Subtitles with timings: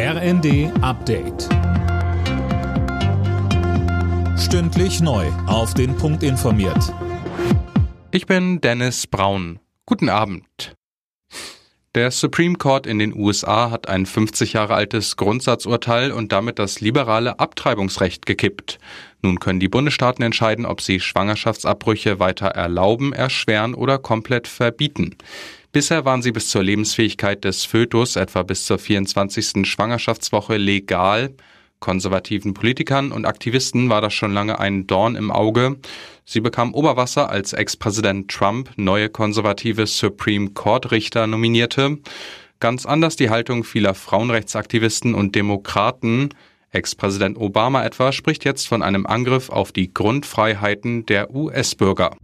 [0.00, 1.48] RND Update.
[4.38, 5.26] Stündlich neu.
[5.48, 6.94] Auf den Punkt informiert.
[8.12, 9.58] Ich bin Dennis Braun.
[9.86, 10.76] Guten Abend.
[11.96, 16.80] Der Supreme Court in den USA hat ein 50 Jahre altes Grundsatzurteil und damit das
[16.80, 18.78] liberale Abtreibungsrecht gekippt.
[19.20, 25.16] Nun können die Bundesstaaten entscheiden, ob sie Schwangerschaftsabbrüche weiter erlauben, erschweren oder komplett verbieten.
[25.70, 29.66] Bisher waren sie bis zur Lebensfähigkeit des Fötus, etwa bis zur 24.
[29.66, 31.34] Schwangerschaftswoche, legal.
[31.78, 35.76] Konservativen Politikern und Aktivisten war das schon lange ein Dorn im Auge.
[36.24, 41.98] Sie bekam Oberwasser, als Ex-Präsident Trump neue konservative Supreme Court-Richter nominierte.
[42.60, 46.30] Ganz anders die Haltung vieler Frauenrechtsaktivisten und Demokraten.
[46.70, 52.16] Ex-Präsident Obama etwa spricht jetzt von einem Angriff auf die Grundfreiheiten der US-Bürger.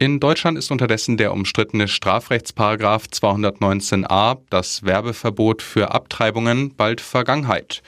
[0.00, 7.82] In Deutschland ist unterdessen der umstrittene Strafrechtsparagraf 219a, das Werbeverbot für Abtreibungen, bald Vergangenheit.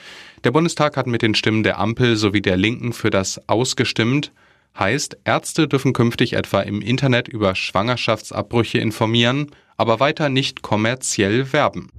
[0.45, 4.31] Der Bundestag hat mit den Stimmen der Ampel sowie der Linken für das ausgestimmt.
[4.79, 11.89] Heißt, Ärzte dürfen künftig etwa im Internet über Schwangerschaftsabbrüche informieren, aber weiter nicht kommerziell werben.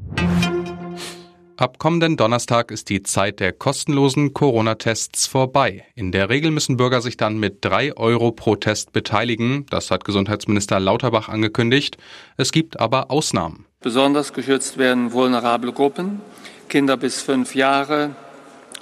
[1.61, 5.84] Ab kommenden Donnerstag ist die Zeit der kostenlosen Corona-Tests vorbei.
[5.97, 9.67] In der Regel müssen Bürger sich dann mit drei Euro pro Test beteiligen.
[9.69, 11.98] Das hat Gesundheitsminister Lauterbach angekündigt.
[12.37, 13.67] Es gibt aber Ausnahmen.
[13.81, 16.20] Besonders geschützt werden vulnerable Gruppen,
[16.69, 18.11] Kinder bis fünf Jahre,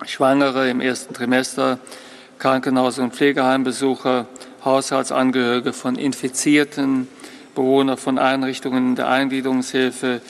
[0.04, 1.78] Schwangere im ersten Trimester,
[2.38, 4.26] Krankenhaus- und Pflegeheimbesucher,
[4.66, 7.08] Haushaltsangehörige von Infizierten,
[7.54, 10.20] Bewohner von Einrichtungen der Eingliederungshilfe,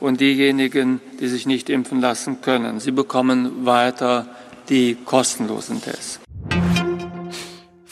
[0.00, 2.80] und diejenigen, die sich nicht impfen lassen können.
[2.80, 4.26] Sie bekommen weiter
[4.68, 6.20] die kostenlosen Tests.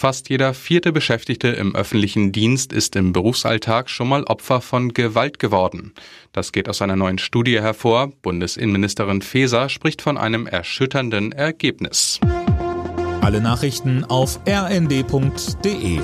[0.05, 5.39] Fast jeder vierte Beschäftigte im öffentlichen Dienst ist im Berufsalltag schon mal Opfer von Gewalt
[5.39, 5.95] geworden.
[6.33, 8.13] Das geht aus einer neuen Studie hervor.
[8.21, 12.21] Bundesinnenministerin Faeser spricht von einem erschütternden Ergebnis.
[13.23, 16.01] Alle Nachrichten auf rnd.de